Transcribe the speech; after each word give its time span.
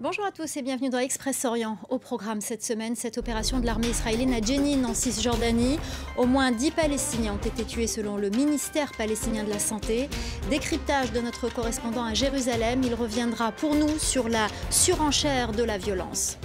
Bonjour 0.00 0.24
à 0.24 0.30
tous 0.30 0.56
et 0.56 0.62
bienvenue 0.62 0.90
dans 0.90 1.00
Express 1.00 1.44
Orient. 1.44 1.76
Au 1.88 1.98
programme 1.98 2.40
cette 2.40 2.62
semaine, 2.62 2.94
cette 2.94 3.18
opération 3.18 3.58
de 3.58 3.66
l'armée 3.66 3.88
israélienne 3.88 4.32
à 4.32 4.40
Jenin 4.40 4.84
en 4.84 4.94
Cisjordanie. 4.94 5.76
Au 6.16 6.24
moins 6.24 6.52
10 6.52 6.70
Palestiniens 6.70 7.34
ont 7.34 7.48
été 7.48 7.64
tués 7.64 7.88
selon 7.88 8.16
le 8.16 8.30
ministère 8.30 8.92
palestinien 8.92 9.42
de 9.42 9.50
la 9.50 9.58
Santé. 9.58 10.08
Décryptage 10.50 11.10
de 11.10 11.20
notre 11.20 11.52
correspondant 11.52 12.04
à 12.04 12.14
Jérusalem. 12.14 12.80
Il 12.84 12.94
reviendra 12.94 13.50
pour 13.50 13.74
nous 13.74 13.98
sur 13.98 14.28
la 14.28 14.46
surenchère 14.70 15.50
de 15.50 15.64
la 15.64 15.78
violence. 15.78 16.38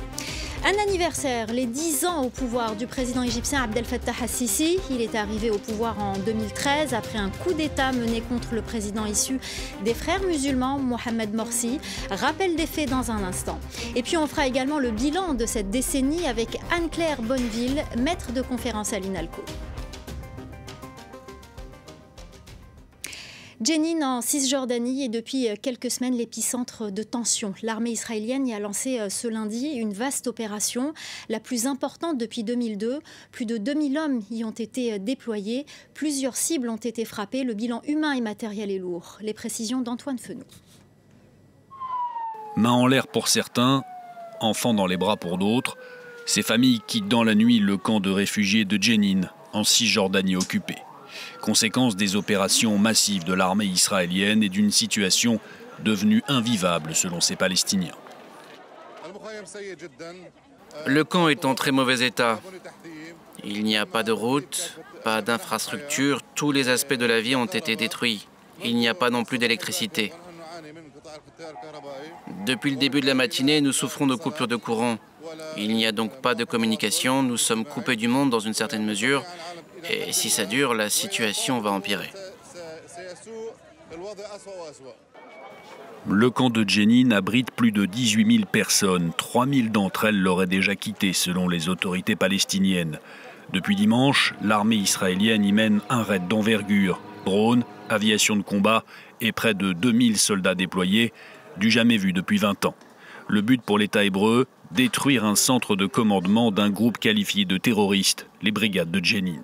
Un 0.65 0.81
anniversaire, 0.81 1.47
les 1.51 1.65
10 1.65 2.05
ans 2.05 2.23
au 2.23 2.29
pouvoir 2.29 2.77
du 2.77 2.87
président 2.87 3.21
égyptien 3.21 3.61
Abdel 3.63 3.83
Fattah 3.83 4.13
al-Sisi. 4.21 4.77
Il 4.89 5.01
est 5.01 5.13
arrivé 5.13 5.51
au 5.51 5.57
pouvoir 5.57 6.01
en 6.01 6.17
2013 6.19 6.93
après 6.93 7.19
un 7.19 7.29
coup 7.29 7.51
d'État 7.51 7.91
mené 7.91 8.21
contre 8.21 8.55
le 8.55 8.61
président 8.61 9.05
issu 9.05 9.41
des 9.83 9.93
frères 9.93 10.23
musulmans, 10.23 10.79
Mohamed 10.79 11.33
Morsi. 11.33 11.81
Rappel 12.09 12.55
des 12.55 12.65
faits 12.65 12.89
dans 12.89 13.11
un 13.11 13.25
instant. 13.25 13.59
Et 13.97 14.03
puis 14.03 14.15
on 14.15 14.25
fera 14.25 14.47
également 14.47 14.79
le 14.79 14.91
bilan 14.91 15.33
de 15.33 15.45
cette 15.45 15.69
décennie 15.69 16.25
avec 16.27 16.57
Anne-Claire 16.73 17.21
Bonneville, 17.21 17.83
maître 17.97 18.31
de 18.31 18.41
conférence 18.41 18.93
à 18.93 18.99
l'INALCO. 18.99 19.43
Jenin 23.61 24.01
en 24.01 24.21
Cisjordanie 24.21 25.05
est 25.05 25.09
depuis 25.09 25.47
quelques 25.61 25.91
semaines 25.91 26.15
l'épicentre 26.15 26.91
de 26.91 27.03
tensions. 27.03 27.53
L'armée 27.61 27.91
israélienne 27.91 28.47
y 28.47 28.53
a 28.53 28.59
lancé 28.59 28.99
euh, 28.99 29.09
ce 29.09 29.27
lundi 29.27 29.67
une 29.67 29.93
vaste 29.93 30.27
opération, 30.27 30.93
la 31.29 31.39
plus 31.39 31.67
importante 31.67 32.17
depuis 32.17 32.43
2002. 32.43 32.99
Plus 33.31 33.45
de 33.45 33.57
2000 33.57 33.97
hommes 33.97 34.21
y 34.31 34.43
ont 34.43 34.51
été 34.51 34.93
euh, 34.93 34.97
déployés. 34.97 35.65
Plusieurs 35.93 36.35
cibles 36.35 36.69
ont 36.69 36.77
été 36.77 37.05
frappées. 37.05 37.43
Le 37.43 37.53
bilan 37.53 37.81
humain 37.87 38.13
et 38.13 38.21
matériel 38.21 38.71
est 38.71 38.79
lourd. 38.79 39.17
Les 39.21 39.33
précisions 39.33 39.81
d'Antoine 39.81 40.17
Fenou. 40.17 40.43
Main 42.55 42.71
en 42.71 42.87
l'air 42.87 43.07
pour 43.07 43.27
certains, 43.27 43.83
enfants 44.39 44.73
dans 44.73 44.87
les 44.87 44.97
bras 44.97 45.17
pour 45.17 45.37
d'autres, 45.37 45.77
ces 46.25 46.41
familles 46.41 46.81
quittent 46.87 47.07
dans 47.07 47.23
la 47.23 47.35
nuit 47.35 47.59
le 47.59 47.77
camp 47.77 47.99
de 47.99 48.09
réfugiés 48.09 48.65
de 48.65 48.81
Jenin, 48.81 49.21
en 49.53 49.63
Cisjordanie 49.63 50.35
occupée 50.35 50.77
conséquence 51.41 51.95
des 51.95 52.15
opérations 52.15 52.77
massives 52.77 53.23
de 53.23 53.33
l'armée 53.33 53.65
israélienne 53.65 54.43
et 54.43 54.49
d'une 54.49 54.71
situation 54.71 55.39
devenue 55.83 56.23
invivable 56.27 56.95
selon 56.95 57.21
ces 57.21 57.35
Palestiniens. 57.35 57.95
Le 60.85 61.03
camp 61.03 61.27
est 61.27 61.45
en 61.45 61.55
très 61.55 61.71
mauvais 61.71 62.05
état. 62.05 62.39
Il 63.43 63.63
n'y 63.63 63.77
a 63.77 63.85
pas 63.85 64.03
de 64.03 64.11
route, 64.11 64.79
pas 65.03 65.21
d'infrastructure, 65.21 66.21
tous 66.35 66.51
les 66.51 66.69
aspects 66.69 66.93
de 66.93 67.05
la 67.05 67.21
vie 67.21 67.35
ont 67.35 67.45
été 67.45 67.75
détruits. 67.75 68.27
Il 68.63 68.75
n'y 68.75 68.87
a 68.87 68.93
pas 68.93 69.09
non 69.09 69.23
plus 69.23 69.37
d'électricité. 69.37 70.13
Depuis 72.45 72.71
le 72.71 72.77
début 72.77 73.01
de 73.01 73.05
la 73.05 73.13
matinée, 73.13 73.61
nous 73.61 73.73
souffrons 73.73 74.07
de 74.07 74.15
coupures 74.15 74.47
de 74.47 74.55
courant. 74.55 74.97
Il 75.57 75.73
n'y 75.75 75.85
a 75.85 75.91
donc 75.91 76.21
pas 76.21 76.35
de 76.35 76.43
communication, 76.43 77.23
nous 77.23 77.37
sommes 77.37 77.65
coupés 77.65 77.95
du 77.95 78.07
monde 78.07 78.29
dans 78.29 78.39
une 78.39 78.53
certaine 78.53 78.85
mesure, 78.85 79.23
et 79.89 80.11
si 80.11 80.29
ça 80.29 80.45
dure, 80.45 80.73
la 80.73 80.89
situation 80.89 81.59
va 81.59 81.71
empirer. 81.71 82.09
Le 86.05 86.29
camp 86.29 86.49
de 86.49 86.67
Jenin 86.67 87.11
abrite 87.11 87.51
plus 87.51 87.71
de 87.71 87.85
18 87.85 88.37
000 88.37 88.45
personnes. 88.51 89.13
3 89.15 89.47
000 89.47 89.67
d'entre 89.69 90.05
elles 90.05 90.19
l'auraient 90.19 90.47
déjà 90.47 90.75
quitté 90.75 91.13
selon 91.13 91.47
les 91.47 91.69
autorités 91.69 92.17
palestiniennes. 92.17 92.99
Depuis 93.53 93.75
dimanche, 93.75 94.33
l'armée 94.41 94.75
israélienne 94.75 95.45
y 95.45 95.53
mène 95.53 95.79
un 95.89 96.03
raid 96.03 96.27
d'envergure. 96.27 96.99
Drones, 97.25 97.63
aviation 97.87 98.35
de 98.35 98.41
combat 98.41 98.83
et 99.21 99.31
près 99.31 99.53
de 99.53 99.71
2000 99.71 100.17
soldats 100.17 100.55
déployés, 100.55 101.13
du 101.57 101.71
jamais 101.71 101.97
vu 101.97 102.11
depuis 102.11 102.37
20 102.37 102.65
ans. 102.65 102.75
Le 103.29 103.41
but 103.41 103.61
pour 103.61 103.77
l'État 103.77 104.03
hébreu, 104.03 104.47
détruire 104.73 105.23
un 105.23 105.35
centre 105.35 105.75
de 105.75 105.85
commandement 105.85 106.51
d'un 106.51 106.69
groupe 106.69 106.97
qualifié 106.97 107.45
de 107.45 107.57
terroriste, 107.57 108.27
les 108.41 108.51
brigades 108.51 108.91
de 108.91 109.03
Jenin. 109.03 109.41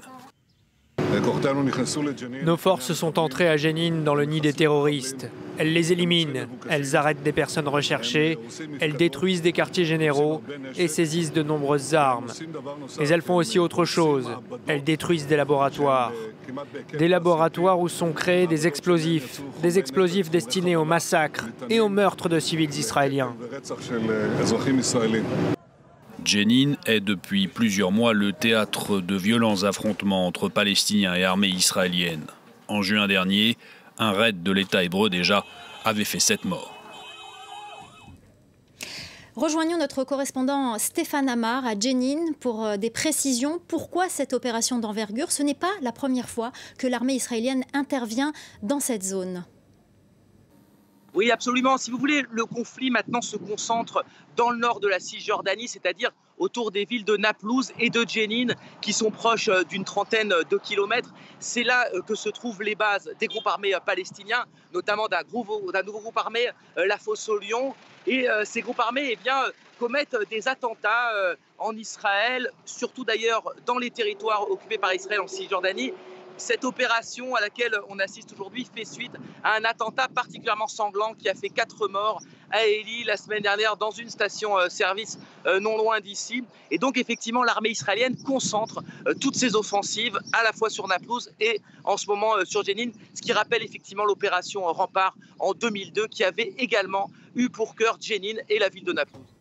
Nos 2.43 2.57
forces 2.57 2.93
sont 2.93 3.19
entrées 3.19 3.49
à 3.49 3.57
Jenin 3.57 4.01
dans 4.03 4.15
le 4.15 4.25
nid 4.25 4.41
des 4.41 4.53
terroristes. 4.53 5.29
Elles 5.57 5.73
les 5.73 5.91
éliminent, 5.91 6.47
elles 6.69 6.95
arrêtent 6.95 7.21
des 7.21 7.33
personnes 7.33 7.67
recherchées, 7.67 8.37
elles 8.79 8.93
détruisent 8.93 9.41
des 9.41 9.51
quartiers 9.51 9.83
généraux 9.83 10.41
et 10.77 10.87
saisissent 10.87 11.33
de 11.33 11.43
nombreuses 11.43 11.93
armes. 11.95 12.31
Mais 12.97 13.09
elles 13.09 13.21
font 13.21 13.35
aussi 13.35 13.59
autre 13.59 13.83
chose. 13.83 14.29
Elles 14.67 14.83
détruisent 14.83 15.27
des 15.27 15.35
laboratoires. 15.35 16.13
Des 16.97 17.09
laboratoires 17.09 17.79
où 17.79 17.89
sont 17.89 18.13
créés 18.13 18.47
des 18.47 18.67
explosifs, 18.67 19.41
des 19.61 19.77
explosifs 19.77 20.29
destinés 20.29 20.77
au 20.77 20.85
massacre 20.85 21.45
et 21.69 21.81
au 21.81 21.89
meurtre 21.89 22.29
de 22.29 22.39
civils 22.39 22.73
israéliens. 22.79 23.35
Jenin 26.25 26.75
est 26.85 27.00
depuis 27.00 27.47
plusieurs 27.47 27.91
mois 27.91 28.13
le 28.13 28.34
théâtre 28.34 29.00
de 29.02 29.16
violents 29.16 29.63
affrontements 29.63 30.28
entre 30.28 30.50
Palestiniens 30.50 31.16
et 31.16 31.24
armées 31.24 31.50
israéliennes. 31.50 32.28
En 32.68 32.81
juin 32.81 33.07
dernier, 33.07 33.57
un 33.97 34.12
raid 34.12 34.44
de 34.44 34.52
l'État 34.52 34.84
hébreu 34.84 35.09
déjà 35.09 35.46
avait 35.85 36.03
fait 36.03 36.19
sept 36.19 36.46
morts. 36.46 36.75
Rejoignons 39.35 39.78
notre 39.78 40.03
correspondant 40.03 40.78
Stéphane 40.78 41.30
Amar 41.30 41.66
à 41.66 41.80
Jenin 41.80 42.34
pour 42.41 42.66
euh, 42.66 42.78
des 42.78 42.90
précisions. 42.90 43.62
Pourquoi 43.69 44.09
cette 44.09 44.34
opération 44.34 44.80
d'envergure? 44.80 45.31
Ce 45.31 45.44
n'est 45.44 45.53
pas 45.53 45.72
la 45.81 45.94
première 45.94 46.30
fois 46.30 46.51
que 46.78 46.88
l'armée 46.88 47.13
israélienne 47.13 47.63
intervient 47.74 48.34
dans 48.63 48.81
cette 48.81 49.03
zone. 49.03 49.46
Oui, 51.15 51.31
absolument. 51.31 51.77
Si 51.77 51.89
vous 51.89 51.97
voulez, 51.97 52.23
le 52.31 52.45
conflit 52.45 52.91
maintenant 52.91 53.21
se 53.21 53.35
concentre 53.35 54.05
dans 54.35 54.51
le 54.51 54.57
nord 54.57 54.79
de 54.79 54.87
la 54.87 54.99
Cisjordanie, 54.99 55.67
c'est-à-dire 55.67 56.11
autour 56.37 56.71
des 56.71 56.85
villes 56.85 57.03
de 57.03 57.17
Naplouse 57.17 57.71
et 57.79 57.89
de 57.89 58.05
Jenin, 58.07 58.53
qui 58.81 58.93
sont 58.93 59.11
proches 59.11 59.49
euh, 59.49 59.63
d'une 59.63 59.83
trentaine 59.83 60.33
de 60.49 60.57
kilomètres. 60.57 61.13
C'est 61.39 61.63
là 61.63 61.87
euh, 61.93 62.01
que 62.01 62.15
se 62.15 62.29
trouvent 62.29 62.61
les 62.61 62.75
bases 62.75 63.11
des 63.19 63.27
groupes 63.27 63.47
armés 63.47 63.75
euh, 63.75 63.79
palestiniens, 63.79 64.45
notamment 64.73 65.07
d'un 65.07 65.23
nouveau 65.33 65.59
groupe 65.99 66.17
armé, 66.17 66.47
la 66.77 66.97
Fosse 66.97 67.27
au 67.27 67.39
Lion. 67.39 67.73
Et 68.07 68.27
ces 68.43 68.61
groupes 68.61 68.79
armés 68.79 69.17
eh 69.25 69.29
commettent 69.77 70.15
des 70.29 70.47
attentats 70.47 71.11
en 71.57 71.75
Israël, 71.75 72.49
surtout 72.65 73.03
d'ailleurs 73.03 73.43
dans 73.65 73.77
les 73.77 73.91
territoires 73.91 74.49
occupés 74.49 74.77
par 74.77 74.93
Israël 74.93 75.19
en 75.19 75.27
Cisjordanie. 75.27 75.93
Cette 76.39 76.63
opération 76.63 77.35
à 77.35 77.41
laquelle 77.41 77.77
on 77.89 78.00
assiste 78.00 78.31
aujourd'hui 78.31 78.66
fait 78.73 78.85
suite 78.85 79.11
à 79.44 79.57
un 79.57 79.66
attentat 79.66 80.07
particulièrement 80.07 80.67
sanglant 80.67 81.13
qui 81.13 81.27
a 81.27 81.35
fait 81.35 81.50
quatre 81.50 81.89
morts 81.89 82.22
à 82.50 82.66
Eli 82.66 83.03
la 83.03 83.17
semaine 83.17 83.44
dernière 83.44 83.75
dans 83.75 83.91
une 83.91 84.09
station-service 84.09 85.19
euh, 85.45 85.57
euh, 85.57 85.59
non 85.59 85.77
loin 85.77 86.00
d'ici. 86.00 86.45
Et 86.72 86.77
donc 86.77 86.97
effectivement, 86.97 87.44
l'armée 87.44 87.72
israélienne 87.72 88.16
concentre 88.23 88.81
euh, 89.05 89.13
toutes 89.19 89.35
ses 89.35 89.53
offensives 89.53 90.17
à 90.31 90.41
la 90.44 90.53
fois 90.53 90.69
sur 90.69 90.88
Naplouse 90.88 91.29
et 91.41 91.59
en 91.83 91.97
ce 91.97 92.07
moment 92.07 92.33
sur 92.45 92.63
Jenin, 92.63 92.91
ce 93.13 93.21
qui 93.21 93.33
rappelle 93.33 93.61
effectivement 93.61 94.06
l'opération 94.06 94.61
Rempart 94.63 95.16
en 95.39 95.53
2002 95.53 96.07
qui 96.07 96.23
avait 96.23 96.53
également 96.57 97.11
eu 97.35 97.50
pour 97.50 97.75
cœur 97.75 97.97
Jenin 98.00 98.39
et 98.47 98.59
la 98.59 98.69
ville 98.69 98.85
de 98.85 98.94
Naplouse. 98.94 99.38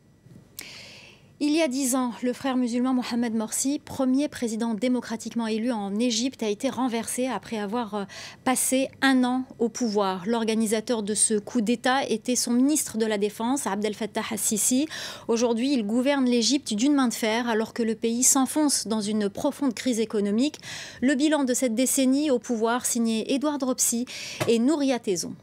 Il 1.40 1.52
y 1.52 1.62
a 1.62 1.68
dix 1.68 1.94
ans, 1.94 2.10
le 2.24 2.32
frère 2.32 2.56
musulman 2.56 2.94
Mohamed 2.94 3.32
Morsi, 3.32 3.78
premier 3.78 4.26
président 4.26 4.74
démocratiquement 4.74 5.46
élu 5.46 5.70
en 5.70 5.94
Égypte, 5.94 6.42
a 6.42 6.48
été 6.48 6.68
renversé 6.68 7.28
après 7.28 7.58
avoir 7.58 7.94
euh, 7.94 8.04
passé 8.42 8.88
un 9.02 9.22
an 9.22 9.44
au 9.60 9.68
pouvoir. 9.68 10.24
L'organisateur 10.26 11.04
de 11.04 11.14
ce 11.14 11.34
coup 11.34 11.60
d'État 11.60 12.04
était 12.08 12.34
son 12.34 12.50
ministre 12.50 12.98
de 12.98 13.06
la 13.06 13.18
Défense, 13.18 13.68
Abdel 13.68 13.94
Fattah 13.94 14.22
al-Sisi. 14.32 14.88
Aujourd'hui, 15.28 15.72
il 15.72 15.86
gouverne 15.86 16.24
l'Égypte 16.24 16.74
d'une 16.74 16.94
main 16.94 17.06
de 17.06 17.14
fer 17.14 17.48
alors 17.48 17.72
que 17.72 17.84
le 17.84 17.94
pays 17.94 18.24
s'enfonce 18.24 18.88
dans 18.88 19.00
une 19.00 19.28
profonde 19.28 19.74
crise 19.74 20.00
économique. 20.00 20.58
Le 21.00 21.14
bilan 21.14 21.44
de 21.44 21.54
cette 21.54 21.76
décennie 21.76 22.32
au 22.32 22.40
pouvoir, 22.40 22.84
signé 22.84 23.32
Édouard 23.32 23.58
Dropsy 23.58 24.06
et 24.48 24.58
Nouria 24.58 24.98
Tezon. 24.98 25.34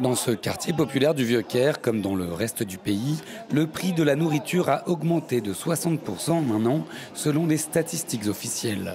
Dans 0.00 0.14
ce 0.14 0.30
quartier 0.30 0.72
populaire 0.74 1.14
du 1.14 1.24
Vieux-Caire, 1.24 1.80
comme 1.80 2.02
dans 2.02 2.14
le 2.14 2.32
reste 2.32 2.62
du 2.62 2.76
pays, 2.76 3.16
le 3.50 3.66
prix 3.66 3.92
de 3.92 4.02
la 4.02 4.14
nourriture 4.14 4.68
a 4.68 4.86
augmenté 4.88 5.40
de 5.40 5.54
60% 5.54 6.32
en 6.32 6.50
un 6.54 6.66
an, 6.66 6.84
selon 7.14 7.46
les 7.46 7.56
statistiques 7.56 8.26
officielles. 8.26 8.94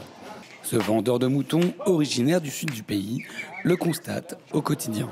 Ce 0.64 0.76
vendeur 0.76 1.18
de 1.18 1.28
moutons, 1.28 1.74
originaire 1.86 2.40
du 2.40 2.52
sud 2.52 2.72
du 2.72 2.84
pays, 2.84 3.26
le 3.64 3.76
constate 3.76 4.40
au 4.54 4.62
quotidien. 4.62 5.10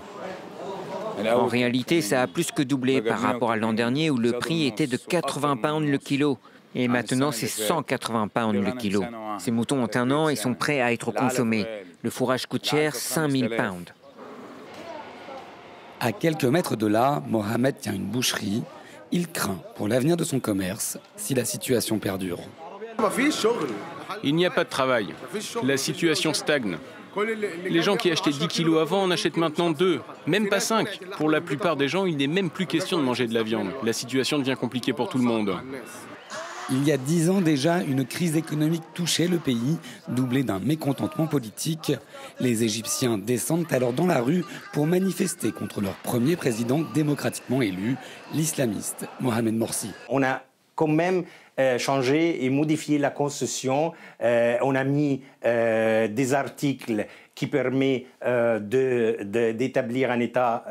En 1.28 1.48
réalité, 1.48 2.02
ça 2.02 2.22
a 2.22 2.28
plus 2.28 2.52
que 2.52 2.62
doublé 2.62 3.02
par 3.02 3.20
rapport 3.20 3.52
à 3.52 3.58
l'an 3.58 3.74
dernier 3.74 4.10
où 4.10 4.18
le 4.18 4.34
prix 4.34 4.68
était 4.68 4.88
de 4.88 4.96
80 4.96 5.58
pounds 5.58 5.90
le 5.90 5.98
kilo. 5.98 6.38
Et 6.76 6.88
maintenant, 6.88 7.32
c'est 7.32 7.48
180 7.48 8.28
pounds 8.28 8.64
le 8.64 8.72
kilo. 8.74 9.04
Ces 9.40 9.52
moutons 9.52 9.84
ont 9.84 9.90
un 9.96 10.12
an 10.12 10.30
et 10.30 10.36
sont 10.36 10.54
prêts 10.54 10.82
à 10.82 10.94
être 10.94 11.12
consommés. 11.12 11.66
Le 12.04 12.10
fourrage 12.10 12.46
coûte 12.46 12.66
cher, 12.66 12.96
5000 12.96 13.50
pounds. 13.50 13.92
À 16.02 16.14
quelques 16.14 16.46
mètres 16.46 16.76
de 16.78 16.88
là, 16.88 17.22
Mohamed 17.28 17.78
tient 17.80 17.94
une 17.94 18.06
boucherie. 18.06 18.64
Il 19.12 19.28
craint 19.28 19.60
pour 19.76 19.88
l'avenir 19.88 20.16
de 20.16 20.24
son 20.24 20.40
commerce 20.40 20.98
si 21.18 21.34
la 21.34 21.44
situation 21.44 22.00
perdure. 22.00 22.40
Il 24.24 24.36
n'y 24.36 24.46
a 24.46 24.52
pas 24.52 24.64
de 24.64 24.70
travail. 24.70 25.14
La 25.64 25.78
situation 25.78 26.34
stagne. 26.34 26.78
Les 27.68 27.82
gens 27.82 27.98
qui 27.98 28.12
achetaient 28.12 28.32
10 28.32 28.48
kilos 28.48 28.80
avant 28.80 29.04
en 29.04 29.12
achètent 29.12 29.38
maintenant 29.38 29.72
2, 29.72 30.00
même 30.28 30.48
pas 30.48 30.60
5. 30.60 31.00
Pour 31.18 31.30
la 31.30 31.42
plupart 31.42 31.76
des 31.76 31.88
gens, 31.88 32.06
il 32.06 32.18
n'est 32.18 32.28
même 32.28 32.50
plus 32.50 32.66
question 32.66 32.98
de 32.98 33.04
manger 33.04 33.28
de 33.28 33.34
la 33.34 33.44
viande. 33.44 33.70
La 33.84 33.94
situation 33.94 34.40
devient 34.40 34.56
compliquée 34.60 34.94
pour 34.94 35.10
tout 35.10 35.18
le 35.18 35.24
monde. 35.24 35.56
Il 36.72 36.88
y 36.88 36.92
a 36.92 36.98
dix 36.98 37.32
ans 37.32 37.42
déjà, 37.42 37.82
une 37.82 38.06
crise 38.06 38.38
économique 38.38 38.84
touchait 38.94 39.28
le 39.28 39.40
pays, 39.40 39.78
doublée 40.08 40.44
d'un 40.44 40.60
mécontentement 40.60 41.26
politique. 41.26 41.94
Les 42.40 42.64
Égyptiens 42.64 43.18
descendent 43.18 43.66
alors 43.72 43.92
dans 43.92 44.06
la 44.06 44.22
rue 44.22 44.46
pour 44.72 44.86
manifester 44.86 45.52
contre 45.52 45.82
leur 45.82 45.96
premier 45.96 46.36
président 46.36 46.82
démocratiquement 46.94 47.64
élu, 47.64 47.96
l'islamiste 48.36 49.08
Mohamed 49.20 49.56
Morsi. 49.56 49.90
On 50.10 50.22
a 50.22 50.44
quand 50.76 50.88
même 50.88 51.24
euh, 51.60 51.78
changé 51.80 52.46
et 52.46 52.50
modifié 52.52 53.00
la 53.00 53.10
constitution. 53.10 53.92
Euh, 54.22 54.56
on 54.62 54.76
a 54.76 54.84
mis 54.84 55.24
euh, 55.46 56.08
des 56.08 56.34
articles 56.36 57.08
qui 57.34 57.48
permettent 57.48 58.06
d'établir 58.62 60.12
un 60.12 60.20
État 60.20 60.66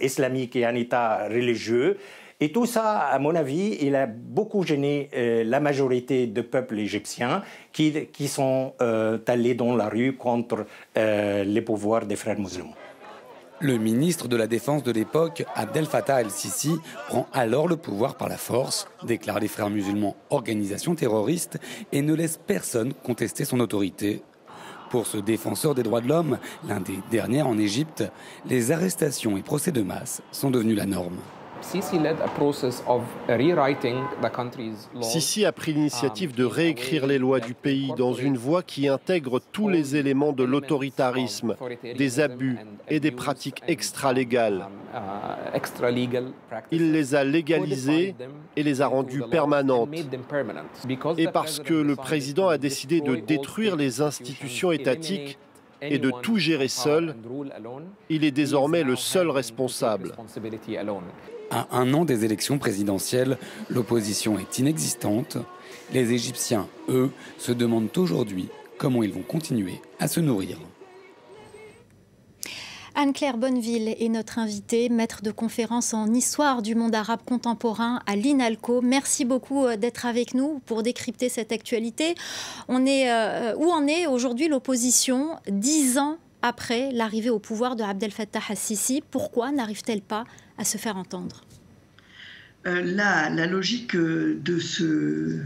islamique 0.00 0.56
et 0.56 0.64
un 0.64 0.74
État 0.74 1.28
religieux. 1.28 1.98
Et 2.42 2.52
tout 2.52 2.64
ça, 2.64 3.00
à 3.00 3.18
mon 3.18 3.34
avis, 3.34 3.76
il 3.82 3.94
a 3.94 4.06
beaucoup 4.06 4.62
gêné 4.62 5.10
euh, 5.14 5.44
la 5.44 5.60
majorité 5.60 6.26
du 6.26 6.42
peuple 6.42 6.78
égyptien 6.78 7.42
qui, 7.70 8.06
qui 8.12 8.28
sont 8.28 8.72
euh, 8.80 9.18
allés 9.26 9.54
dans 9.54 9.76
la 9.76 9.90
rue 9.90 10.14
contre 10.14 10.64
euh, 10.96 11.44
les 11.44 11.60
pouvoirs 11.60 12.06
des 12.06 12.16
frères 12.16 12.38
musulmans. 12.38 12.74
Le 13.60 13.76
ministre 13.76 14.26
de 14.26 14.36
la 14.36 14.46
Défense 14.46 14.82
de 14.82 14.90
l'époque, 14.90 15.44
Abdel 15.54 15.84
Fattah 15.84 16.22
el-Sisi, 16.22 16.78
prend 17.08 17.26
alors 17.34 17.68
le 17.68 17.76
pouvoir 17.76 18.14
par 18.14 18.30
la 18.30 18.38
force, 18.38 18.88
déclare 19.02 19.38
les 19.38 19.48
frères 19.48 19.68
musulmans 19.68 20.16
organisation 20.30 20.94
terroriste 20.94 21.58
et 21.92 22.00
ne 22.00 22.14
laisse 22.14 22.38
personne 22.38 22.94
contester 22.94 23.44
son 23.44 23.60
autorité. 23.60 24.22
Pour 24.88 25.06
ce 25.06 25.18
défenseur 25.18 25.74
des 25.74 25.82
droits 25.82 26.00
de 26.00 26.08
l'homme, 26.08 26.38
l'un 26.66 26.80
des 26.80 27.00
derniers 27.10 27.42
en 27.42 27.58
Égypte, 27.58 28.02
les 28.46 28.72
arrestations 28.72 29.36
et 29.36 29.42
procès 29.42 29.72
de 29.72 29.82
masse 29.82 30.22
sont 30.32 30.50
devenus 30.50 30.78
la 30.78 30.86
norme. 30.86 31.18
Sisi 35.00 35.44
a 35.44 35.52
pris 35.52 35.72
l'initiative 35.72 36.34
de 36.34 36.44
réécrire 36.44 37.06
les 37.06 37.18
lois 37.18 37.40
du 37.40 37.54
pays 37.54 37.92
dans 37.96 38.12
une 38.12 38.36
voie 38.36 38.62
qui 38.62 38.88
intègre 38.88 39.40
tous 39.52 39.68
les 39.68 39.96
éléments 39.96 40.32
de 40.32 40.44
l'autoritarisme, 40.44 41.56
des 41.82 42.20
abus 42.20 42.58
et 42.88 43.00
des 43.00 43.10
pratiques 43.10 43.62
extra-légales. 43.68 44.68
Il 46.70 46.92
les 46.92 47.14
a 47.14 47.24
légalisées 47.24 48.14
et 48.56 48.62
les 48.62 48.82
a 48.82 48.86
rendues 48.86 49.22
permanentes. 49.30 49.94
Et 51.18 51.28
parce 51.28 51.60
que 51.60 51.74
le 51.74 51.96
président 51.96 52.48
a 52.48 52.58
décidé 52.58 53.00
de 53.00 53.16
détruire 53.16 53.76
les 53.76 54.00
institutions 54.00 54.72
étatiques, 54.72 55.38
et 55.82 55.98
de 55.98 56.10
tout 56.22 56.36
gérer 56.36 56.68
seul, 56.68 57.14
il 58.08 58.24
est 58.24 58.30
désormais 58.30 58.82
le 58.82 58.96
seul 58.96 59.30
responsable. 59.30 60.12
À 61.50 61.66
un 61.76 61.92
an 61.94 62.04
des 62.04 62.24
élections 62.24 62.58
présidentielles, 62.58 63.36
l'opposition 63.68 64.38
est 64.38 64.60
inexistante. 64.60 65.36
Les 65.92 66.12
Égyptiens, 66.12 66.68
eux, 66.88 67.10
se 67.38 67.50
demandent 67.50 67.90
aujourd'hui 67.96 68.48
comment 68.78 69.02
ils 69.02 69.12
vont 69.12 69.22
continuer 69.22 69.82
à 69.98 70.06
se 70.06 70.20
nourrir. 70.20 70.58
Anne-Claire 72.94 73.36
Bonneville 73.36 73.96
est 73.98 74.08
notre 74.08 74.38
invitée, 74.38 74.88
maître 74.88 75.22
de 75.22 75.32
conférence 75.32 75.92
en 75.92 76.12
histoire 76.12 76.62
du 76.62 76.76
monde 76.76 76.94
arabe 76.94 77.20
contemporain 77.24 78.00
à 78.06 78.14
l'INALCO. 78.14 78.80
Merci 78.80 79.24
beaucoup 79.24 79.64
euh, 79.64 79.76
d'être 79.76 80.06
avec 80.06 80.34
nous 80.34 80.60
pour 80.66 80.82
décrypter 80.82 81.28
cette 81.28 81.50
actualité. 81.50 82.14
On 82.68 82.86
est, 82.86 83.10
euh, 83.10 83.54
où 83.56 83.70
en 83.70 83.86
est 83.86 84.06
aujourd'hui 84.06 84.48
l'opposition 84.48 85.36
dix 85.48 85.98
ans 85.98 86.16
après 86.42 86.90
l'arrivée 86.92 87.30
au 87.30 87.38
pouvoir 87.38 87.76
de 87.76 87.82
Abdel 87.82 88.10
Fattah 88.10 88.40
al-Sisi? 88.48 89.02
Pourquoi 89.10 89.50
n'arrive-t-elle 89.52 90.02
pas 90.02 90.24
se 90.64 90.78
faire 90.78 90.96
entendre 90.96 91.44
euh, 92.66 92.82
la, 92.82 93.30
logique 93.46 93.96
de 93.96 94.58
ce 94.58 95.38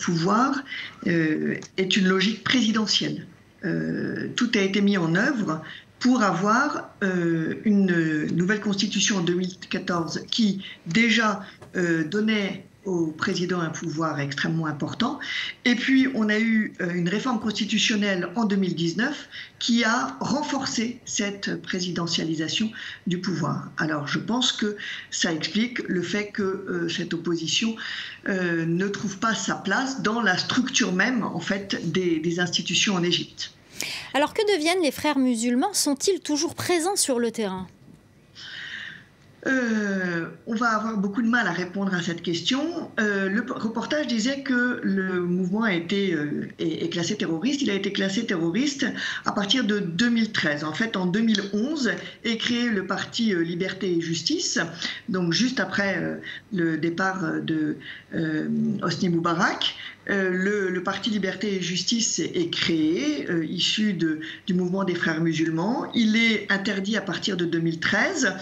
pouvoir 0.00 0.64
est 1.06 1.96
une 1.96 2.08
logique 2.08 2.42
présidentielle. 2.42 3.26
tout 3.62 4.50
a 4.54 4.60
été 4.60 4.80
mis 4.80 4.98
en 4.98 5.14
œuvre 5.14 5.62
pour 6.00 6.22
avoir 6.22 6.90
euh, 7.04 7.54
une 7.64 8.26
nouvelle 8.34 8.60
constitution 8.60 9.18
en 9.18 9.20
2014 9.20 10.24
qui 10.30 10.64
déjà 10.86 11.42
euh, 11.76 12.04
donnait 12.04 12.64
au 12.84 13.08
président 13.08 13.60
un 13.60 13.70
pouvoir 13.70 14.20
extrêmement 14.20 14.66
important. 14.66 15.18
Et 15.64 15.74
puis, 15.74 16.08
on 16.14 16.28
a 16.28 16.38
eu 16.38 16.72
euh, 16.80 16.92
une 16.94 17.08
réforme 17.08 17.40
constitutionnelle 17.40 18.28
en 18.36 18.44
2019 18.44 19.28
qui 19.58 19.84
a 19.84 20.16
renforcé 20.20 21.00
cette 21.04 21.60
présidentialisation 21.62 22.70
du 23.06 23.20
pouvoir. 23.20 23.70
Alors, 23.76 24.06
je 24.06 24.18
pense 24.18 24.52
que 24.52 24.76
ça 25.10 25.32
explique 25.32 25.80
le 25.86 26.02
fait 26.02 26.28
que 26.28 26.86
cette 26.88 27.12
opposition 27.12 27.76
ne 28.26 28.88
trouve 28.88 29.18
pas 29.18 29.34
sa 29.34 29.56
place 29.56 30.00
dans 30.00 30.22
la 30.22 30.38
structure 30.38 30.92
même, 30.92 31.22
en 31.22 31.40
fait, 31.40 31.92
des 31.92 32.40
institutions 32.40 32.94
en 32.94 33.02
Égypte. 33.02 33.52
Alors 34.14 34.34
que 34.34 34.42
deviennent 34.54 34.82
les 34.82 34.90
frères 34.90 35.18
musulmans? 35.18 35.72
Sont-ils 35.72 36.20
toujours 36.20 36.54
présents 36.54 36.96
sur 36.96 37.18
le 37.18 37.30
terrain? 37.30 37.66
Euh, 39.46 40.26
on 40.46 40.54
va 40.54 40.68
avoir 40.68 40.98
beaucoup 40.98 41.22
de 41.22 41.28
mal 41.28 41.46
à 41.46 41.52
répondre 41.52 41.94
à 41.94 42.02
cette 42.02 42.22
question. 42.22 42.90
Euh, 43.00 43.28
le 43.28 43.44
reportage 43.50 44.06
disait 44.06 44.42
que 44.42 44.80
le 44.82 45.22
mouvement 45.22 45.62
a 45.62 45.72
été 45.72 46.12
euh, 46.12 46.48
est, 46.58 46.90
classé 46.92 47.16
terroriste. 47.16 47.62
Il 47.62 47.70
a 47.70 47.74
été 47.74 47.92
classé 47.92 48.26
terroriste 48.26 48.86
à 49.24 49.32
partir 49.32 49.64
de 49.64 49.78
2013. 49.78 50.64
En 50.64 50.74
fait, 50.74 50.96
en 50.96 51.06
2011 51.06 51.92
est 52.24 52.36
créé 52.36 52.68
le 52.68 52.86
parti 52.86 53.34
Liberté 53.34 53.96
et 53.96 54.00
Justice. 54.00 54.58
Donc 55.08 55.32
juste 55.32 55.58
après 55.58 56.20
le 56.52 56.76
départ 56.76 57.40
de 57.42 57.76
Hosni 58.82 59.08
Moubarak. 59.08 59.76
Le, 60.06 60.78
parti 60.80 61.10
Liberté 61.10 61.54
et 61.54 61.62
Justice 61.62 62.18
est 62.18 62.50
créé, 62.50 63.28
issu 63.44 63.92
du 63.92 64.54
mouvement 64.54 64.84
des 64.84 64.94
frères 64.94 65.20
musulmans. 65.20 65.90
Il 65.94 66.16
est 66.16 66.50
interdit 66.50 66.96
à 66.96 67.00
partir 67.00 67.36
de 67.36 67.44
2013. 67.44 68.34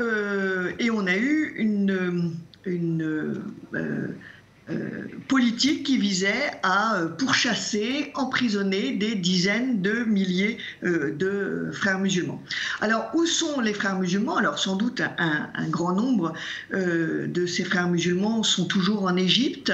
Euh, 0.00 0.72
et 0.78 0.90
on 0.90 1.06
a 1.06 1.16
eu 1.16 1.52
une, 1.56 1.90
euh, 3.74 4.08
politique 5.28 5.84
qui 5.84 5.98
visait 5.98 6.50
à 6.62 7.02
pourchasser, 7.18 8.10
emprisonner 8.14 8.92
des 8.96 9.14
dizaines 9.14 9.80
de 9.80 10.04
milliers 10.04 10.58
de 10.82 11.70
frères 11.72 11.98
musulmans. 11.98 12.42
Alors, 12.80 13.10
où 13.14 13.26
sont 13.26 13.60
les 13.60 13.72
frères 13.72 13.98
musulmans? 13.98 14.36
Alors, 14.36 14.58
sans 14.58 14.76
doute, 14.76 15.02
un, 15.18 15.68
grand 15.68 15.92
nombre 15.92 16.32
de 16.72 17.46
ces 17.46 17.64
frères 17.64 17.88
musulmans 17.88 18.42
sont 18.42 18.64
toujours 18.64 19.04
en 19.04 19.16
Égypte, 19.16 19.72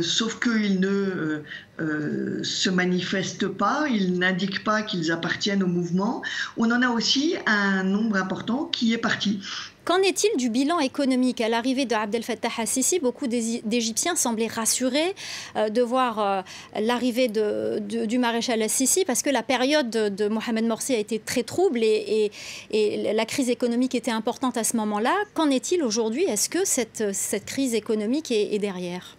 sauf 0.00 0.40
qu'ils 0.40 0.80
ne 0.80 1.42
euh, 1.80 2.44
se 2.44 2.68
manifestent 2.68 3.48
pas, 3.48 3.86
ils 3.88 4.18
n'indiquent 4.18 4.62
pas 4.62 4.82
qu'ils 4.82 5.10
appartiennent 5.10 5.62
au 5.62 5.66
mouvement. 5.66 6.22
On 6.56 6.70
en 6.70 6.82
a 6.82 6.88
aussi 6.88 7.34
un 7.46 7.82
nombre 7.82 8.16
important 8.16 8.66
qui 8.66 8.92
est 8.92 8.98
parti. 8.98 9.40
Qu'en 9.84 9.98
est-il 9.98 10.36
du 10.36 10.48
bilan 10.48 10.78
économique 10.78 11.40
À 11.40 11.48
l'arrivée 11.48 11.86
de 11.86 11.94
Abdel 11.94 12.22
Fattah 12.22 12.48
al-Sisi, 12.56 13.00
beaucoup 13.00 13.26
d'Égyptiens 13.26 14.14
semblaient 14.14 14.46
rassurés 14.46 15.14
euh, 15.56 15.70
de 15.70 15.82
voir 15.82 16.20
euh, 16.20 16.42
l'arrivée 16.80 17.28
du 17.28 18.18
maréchal 18.18 18.62
al-Sisi 18.62 19.04
parce 19.04 19.22
que 19.22 19.30
la 19.30 19.42
période 19.42 19.90
de, 19.90 20.28
Mohamed 20.28 20.66
Morsi 20.66 20.94
a 20.94 20.98
été 20.98 21.18
très 21.18 21.42
trouble 21.42 21.80
et, 21.82 22.30
la 22.72 23.24
crise 23.24 23.50
économique 23.50 23.94
était 23.94 24.10
importante 24.10 24.56
à 24.56 24.64
ce 24.64 24.76
moment-là. 24.76 25.14
Qu'en 25.34 25.50
est-il 25.50 25.82
aujourd'hui 25.82 26.24
Est-ce 26.24 26.48
que 26.48 26.64
cette, 26.64 27.02
crise 27.44 27.74
économique 27.74 28.30
est 28.30 28.58
derrière 28.58 29.16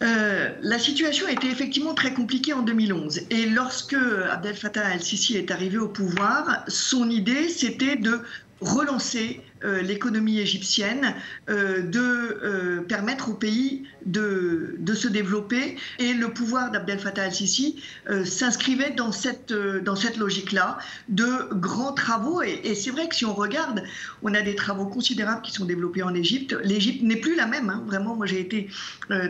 euh, 0.00 0.50
la 0.62 0.78
situation 0.78 1.26
été 1.26 1.48
effectivement 1.48 1.94
très 1.94 2.12
compliquée 2.14 2.52
en 2.52 2.62
2011. 2.62 3.22
Et 3.30 3.46
lorsque 3.46 3.96
Abdel 4.30 4.54
Fattah 4.54 4.94
el-Sisi 4.94 5.36
est 5.36 5.50
arrivé 5.50 5.76
au 5.78 5.88
pouvoir, 5.88 6.64
son 6.68 7.10
idée, 7.10 7.48
c'était 7.48 7.96
de 7.96 8.20
relancer 8.60 9.40
euh, 9.64 9.82
l'économie 9.82 10.38
égyptienne, 10.38 11.14
euh, 11.48 11.82
de 11.82 12.00
euh, 12.00 12.80
permettre 12.82 13.30
au 13.30 13.34
pays 13.34 13.84
de, 14.06 14.76
de, 14.78 14.94
se 14.94 15.08
développer. 15.08 15.76
Et 15.98 16.14
le 16.14 16.28
pouvoir 16.28 16.70
d'Abdel 16.70 16.98
Fattah 16.98 17.24
al-Sisi 17.24 17.82
s'inscrivait 18.24 18.90
dans 18.90 19.12
cette, 19.12 19.52
cette 19.96 20.16
logique-là 20.16 20.78
de 21.08 21.52
grands 21.54 21.92
travaux. 21.92 22.42
Et, 22.42 22.74
c'est 22.74 22.90
vrai 22.90 23.08
que 23.08 23.16
si 23.16 23.24
on 23.24 23.34
regarde, 23.34 23.82
on 24.22 24.34
a 24.34 24.42
des 24.42 24.54
travaux 24.54 24.86
considérables 24.86 25.42
qui 25.42 25.52
sont 25.52 25.64
développés 25.64 26.02
en 26.02 26.14
Égypte. 26.14 26.56
L'Égypte 26.62 27.02
n'est 27.02 27.16
plus 27.16 27.34
la 27.34 27.46
même. 27.46 27.70
Hein. 27.70 27.82
Vraiment, 27.86 28.14
moi 28.14 28.26
j'ai 28.26 28.40
été 28.40 28.68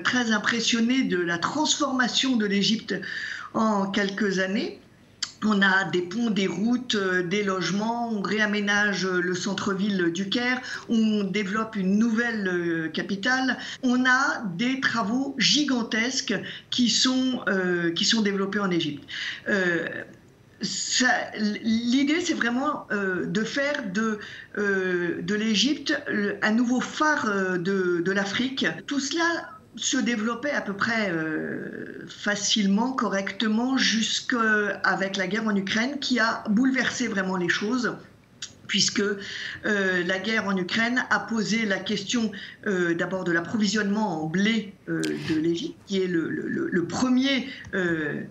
très 0.05 0.33
impressionné 0.33 1.03
de 1.03 1.19
la 1.19 1.39
transformation 1.39 2.37
de 2.37 2.47
l'Égypte 2.47 2.95
en 3.55 3.91
quelques 3.91 4.39
années. 4.39 4.81
On 5.45 5.63
a 5.63 5.85
des 5.85 6.03
ponts, 6.03 6.31
des 6.31 6.47
routes, 6.47 6.95
euh, 6.95 7.23
des 7.23 7.43
logements, 7.43 8.11
on 8.11 8.23
réaménage 8.23 9.07
le 9.07 9.35
centre-ville 9.35 10.11
du 10.13 10.29
Caire, 10.29 10.61
on 10.89 11.25
développe 11.25 11.77
une 11.77 11.99
nouvelle 11.99 12.49
euh, 12.49 12.89
capitale. 12.89 13.59
On 13.83 14.05
a 14.05 14.43
des 14.57 14.81
travaux 14.81 15.35
gigantesques 15.39 16.35
qui 16.71 16.89
sont, 16.89 17.43
euh, 17.49 17.91
qui 17.93 18.05
sont 18.05 18.23
développés 18.23 18.59
en 18.59 18.71
Égypte. 18.71 19.05
L'idée, 21.63 22.21
c'est 22.21 22.35
vraiment 22.35 22.89
de 22.91 23.45
faire 23.45 23.93
de, 23.93 24.19
de 24.57 25.35
l'Égypte 25.35 25.95
un 26.43 26.51
nouveau 26.51 26.81
phare 26.81 27.59
de, 27.59 28.01
de 28.05 28.13
l'Afrique. 28.13 28.67
Tout 28.89 28.99
cela 28.99 29.58
se 29.79 29.97
développait 29.97 30.51
à 30.51 30.61
peu 30.61 30.75
près 30.75 31.11
euh, 31.11 32.05
facilement, 32.09 32.93
correctement, 32.93 33.77
jusqu'avec 33.77 35.17
la 35.17 35.27
guerre 35.27 35.47
en 35.47 35.55
Ukraine 35.57 35.99
qui 35.99 36.19
a 36.19 36.45
bouleversé 36.49 37.09
vraiment 37.09 37.37
les 37.37 37.49
choses 37.49 37.97
puisque 38.69 39.01
euh, 39.01 40.05
la 40.05 40.19
guerre 40.19 40.47
en 40.47 40.57
Ukraine 40.57 41.05
a 41.11 41.19
posé 41.19 41.65
la 41.65 41.79
question 41.79 42.31
euh, 42.67 42.95
d'abord 42.95 43.25
de 43.25 43.33
l'approvisionnement 43.33 44.23
en 44.23 44.27
blé 44.27 44.75
euh, 44.89 45.03
de 45.03 45.35
l'Égypte, 45.35 45.77
qui 45.87 46.01
est 46.01 46.07
le, 46.07 46.29
premier 46.89 47.49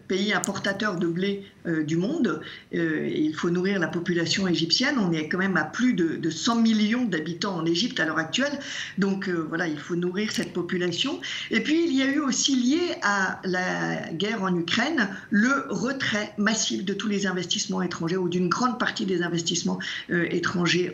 pays 0.07 0.33
importateur 0.33 0.97
de 0.97 1.07
blé 1.07 1.43
du 1.85 1.95
monde. 1.95 2.41
Il 2.71 3.33
faut 3.35 3.49
nourrir 3.49 3.79
la 3.79 3.87
population 3.87 4.47
égyptienne. 4.47 4.95
On 4.99 5.11
est 5.11 5.27
quand 5.27 5.37
même 5.37 5.57
à 5.57 5.63
plus 5.63 5.93
de, 5.93 6.29
100 6.29 6.61
millions 6.61 7.05
d'habitants 7.05 7.55
en 7.57 7.65
Égypte 7.65 7.99
à 7.99 8.05
l'heure 8.05 8.17
actuelle. 8.17 8.59
Donc 8.97 9.29
voilà, 9.29 9.67
il 9.67 9.77
faut 9.77 9.95
nourrir 9.95 10.31
cette 10.31 10.53
population. 10.53 11.19
Et 11.51 11.61
puis 11.61 11.85
il 11.85 11.95
y 11.95 12.01
a 12.01 12.07
eu 12.07 12.19
aussi 12.19 12.55
lié 12.55 12.95
à 13.03 13.39
la 13.43 14.11
guerre 14.13 14.41
en 14.41 14.55
Ukraine 14.55 15.09
le 15.29 15.65
retrait 15.69 16.33
massif 16.37 16.83
de 16.83 16.93
tous 16.93 17.07
les 17.07 17.27
investissements 17.27 17.81
étrangers 17.81 18.17
ou 18.17 18.29
d'une 18.29 18.49
grande 18.49 18.79
partie 18.79 19.05
des 19.05 19.21
investissements 19.21 19.79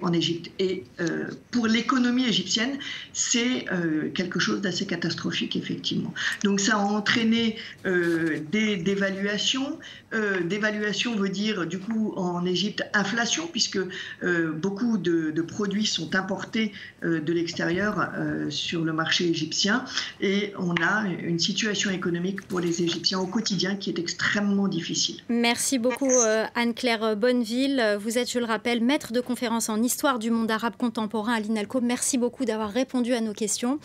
en 0.02 0.14
Égypte. 0.14 0.52
Et 0.60 0.84
euh, 1.00 1.26
pour 1.52 1.68
l'économie 1.68 2.26
égyptienne, 2.26 2.78
c'est 3.14 3.66
euh, 3.72 4.10
quelque 4.14 4.40
chose 4.40 4.62
d'assez 4.62 4.86
catastrophique, 4.86 5.56
effectivement. 5.56 6.14
Donc 6.44 6.60
ça 6.60 6.76
a 6.76 6.80
entraîné 6.80 7.58
euh, 7.86 8.40
des 8.52 8.78
dévaluations. 8.78 9.80
dévaluation 10.46 11.16
veut 11.16 11.30
dire, 11.30 11.66
du 11.66 11.80
coup, 11.80 12.14
en 12.18 12.46
Égypte, 12.46 12.84
inflation, 12.94 13.48
puisque 13.52 13.80
beaucoup 14.62 15.00
de, 15.00 15.32
de, 15.32 15.42
produits 15.42 15.88
sont 15.88 16.14
importés 16.14 16.72
de 17.02 17.34
l'extérieur 17.34 18.12
sur 18.50 18.86
le 18.86 18.94
marché 18.94 19.28
égyptien. 19.28 19.86
Et 20.22 20.54
on 20.60 20.76
a 20.84 21.08
une 21.08 21.40
situation 21.40 21.90
économique 21.90 22.44
pour 22.44 22.60
les 22.60 22.84
Égyptiens 22.84 23.20
au 23.20 23.26
quotidien 23.26 23.76
qui 23.76 23.90
est 23.90 23.98
extrêmement 23.98 24.68
difficile. 24.68 25.18
Merci 25.30 25.80
beaucoup, 25.80 26.14
Anne-Claire 26.54 27.16
Bonneville. 27.16 27.98
Vous 28.00 28.20
êtes, 28.20 28.30
je 28.30 28.38
le 28.38 28.46
rappelle, 28.46 28.82
maître 28.82 29.14
de 29.14 29.22
conférence 29.24 29.70
en 29.70 29.82
histoire 29.82 30.20
du 30.20 30.30
monde 30.32 30.52
arabe 30.52 30.76
contemporain 30.78 31.34
à 31.34 31.40
l'INALCO. 31.40 31.82
Merci 31.82 32.18
beaucoup 32.18 32.46
d'avoir 32.46 32.70
répondu 32.70 33.14
à 33.14 33.22
nos 33.22 33.34
questions. 33.34 33.80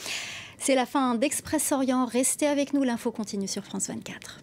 C'est 0.59 0.75
la 0.75 0.87
fin 0.87 1.15
d'Express 1.15 1.73
Orient. 1.73 2.05
Restez 2.05 2.47
avec 2.47 2.75
nous, 2.75 2.83
l'info 2.83 3.13
continue 3.13 3.49
sur 3.49 3.65
France 3.65 3.89
24. 3.89 4.41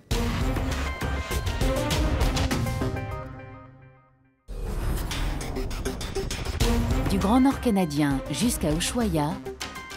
Du 7.10 7.18
Grand 7.20 7.40
Nord 7.40 7.62
canadien 7.62 8.20
jusqu'à 8.32 8.74
Ushuaia, 8.74 9.34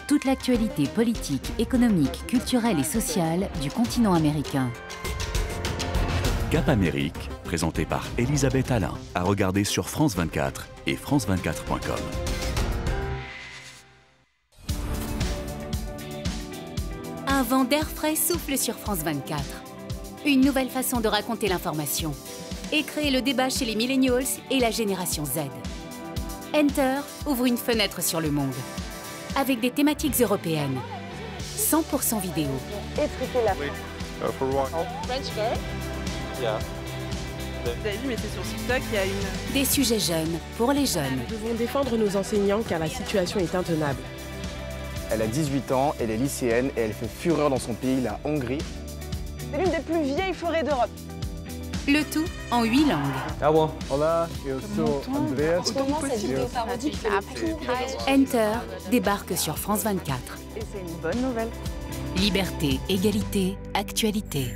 toute 0.07 0.25
l'actualité 0.25 0.85
politique, 0.87 1.51
économique, 1.59 2.25
culturelle 2.27 2.79
et 2.79 2.83
sociale 2.83 3.49
du 3.61 3.69
continent 3.69 4.13
américain. 4.13 4.69
Cap 6.51 6.67
Amérique, 6.67 7.29
présenté 7.49 7.83
par 7.83 8.05
Elisabeth 8.19 8.69
Alain, 8.69 8.93
à 9.15 9.23
regarder 9.23 9.63
sur 9.63 9.89
France 9.89 10.15
24 10.15 10.67
et 10.85 10.95
France24.com. 10.95 11.97
Un 17.25 17.41
vent 17.41 17.63
d'air 17.63 17.89
frais 17.89 18.15
souffle 18.15 18.55
sur 18.55 18.75
France 18.75 18.99
24. 18.99 19.41
Une 20.27 20.41
nouvelle 20.41 20.69
façon 20.69 20.99
de 20.99 21.07
raconter 21.07 21.47
l'information 21.47 22.13
et 22.71 22.83
créer 22.83 23.09
le 23.09 23.23
débat 23.23 23.49
chez 23.49 23.65
les 23.65 23.75
millennials 23.75 24.25
et 24.51 24.59
la 24.59 24.69
génération 24.69 25.25
Z. 25.25 25.39
Enter 26.53 27.01
ouvre 27.25 27.45
une 27.45 27.57
fenêtre 27.57 28.03
sur 28.03 28.21
le 28.21 28.29
monde 28.29 28.53
avec 29.35 29.59
des 29.59 29.71
thématiques 29.71 30.21
européennes. 30.21 30.79
100% 31.57 32.21
vidéo. 32.21 32.49
la 33.43 33.55
vous 37.63 37.87
avez 37.87 37.97
vu, 37.97 38.07
mais 38.07 38.15
c'est 38.17 38.33
sur 38.33 38.43
TikTok, 38.43 38.81
il 38.91 38.95
y 38.95 38.97
a 38.97 39.05
une... 39.05 39.53
Des 39.53 39.65
sujets 39.65 39.99
jeunes, 39.99 40.37
pour 40.57 40.71
les 40.71 40.85
jeunes. 40.85 41.19
Nous 41.29 41.35
devons 41.35 41.53
défendre 41.55 41.97
nos 41.97 42.15
enseignants 42.15 42.61
car 42.67 42.79
la 42.79 42.87
situation 42.87 43.39
est 43.39 43.53
intenable. 43.53 43.99
Elle 45.11 45.21
a 45.21 45.27
18 45.27 45.71
ans, 45.71 45.95
elle 45.99 46.11
est 46.11 46.17
lycéenne 46.17 46.69
et 46.77 46.81
elle 46.81 46.93
fait 46.93 47.07
fureur 47.07 47.49
dans 47.49 47.59
son 47.59 47.73
pays, 47.73 48.01
la 48.01 48.19
Hongrie. 48.23 48.59
C'est 49.51 49.57
l'une 49.57 49.71
des 49.71 49.79
plus 49.79 50.03
vieilles 50.03 50.33
forêts 50.33 50.63
d'Europe. 50.63 50.89
Le 51.87 52.03
tout 52.03 52.25
en 52.51 52.63
huit 52.63 52.85
langues. 52.85 52.99
Ah 53.41 53.51
bon? 53.51 53.71
Hola, 53.89 54.27
eu 54.45 54.51
sou 54.75 55.01
Andreas. 55.15 55.73
Enter 58.07 58.51
débarque 58.91 59.35
sur 59.35 59.57
France 59.57 59.83
24. 59.83 60.37
Et 60.55 60.59
c'est 60.71 60.79
une 60.79 60.97
bonne 61.01 61.21
nouvelle. 61.21 61.49
Liberté, 62.15 62.79
égalité, 62.89 63.57
actualité. 63.73 64.53